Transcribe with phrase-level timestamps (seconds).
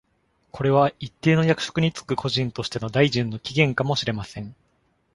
[0.51, 4.55] これは、一定の役職に就く個人としての大臣の起源かもしれません。